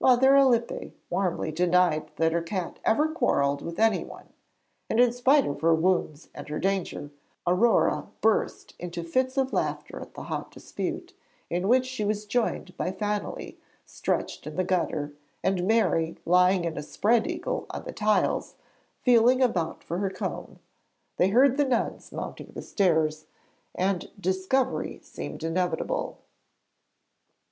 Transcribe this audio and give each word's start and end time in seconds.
Mother 0.00 0.36
Alippe 0.36 0.92
warmly 1.10 1.50
denied 1.50 2.08
that 2.14 2.30
her 2.30 2.42
cat 2.42 2.78
ever 2.84 3.08
quarrelled 3.08 3.60
with 3.60 3.80
anyone, 3.80 4.32
and 4.88 5.00
in 5.00 5.12
spite 5.12 5.44
of 5.48 5.62
her 5.62 5.74
wounds 5.74 6.28
and 6.32 6.48
her 6.48 6.60
danger, 6.60 7.10
Aurore 7.44 8.06
burst 8.20 8.74
into 8.78 9.02
fits 9.02 9.36
of 9.36 9.52
laughter 9.52 9.98
at 9.98 10.14
the 10.14 10.22
hot 10.22 10.52
dispute, 10.52 11.12
in 11.50 11.66
which 11.66 11.86
she 11.86 12.04
was 12.04 12.24
joined 12.24 12.76
by 12.76 12.92
Fanelly 12.92 13.56
stretched 13.84 14.46
in 14.46 14.54
the 14.54 14.62
gutter, 14.62 15.12
and 15.42 15.66
Mary 15.66 16.16
lying 16.24 16.64
in 16.64 16.78
a 16.78 16.80
'spread 16.84 17.26
eagle' 17.26 17.66
on 17.70 17.82
the 17.82 17.90
tiles, 17.90 18.54
feeling 19.02 19.42
about 19.42 19.82
for 19.82 19.98
her 19.98 20.08
comb. 20.08 20.60
They 21.16 21.30
heard 21.30 21.56
the 21.56 21.64
nuns 21.64 22.12
mounting 22.12 22.52
the 22.54 22.62
stairs, 22.62 23.26
and 23.74 24.08
discovery 24.20 25.00
seemed 25.02 25.42
inevitable. 25.42 26.18